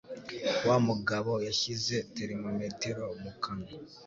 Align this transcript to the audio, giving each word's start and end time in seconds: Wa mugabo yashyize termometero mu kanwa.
Wa 0.67 0.77
mugabo 0.87 1.31
yashyize 1.47 1.95
termometero 2.15 3.03
mu 3.21 3.31
kanwa. 3.41 3.69